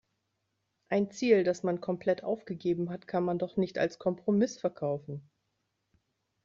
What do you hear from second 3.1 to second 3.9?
man doch nicht